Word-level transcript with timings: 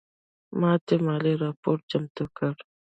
ماته 0.59 0.95
مالي 1.05 1.33
راپور 1.43 1.77
چمتو 1.89 2.25
کړه 2.37 2.51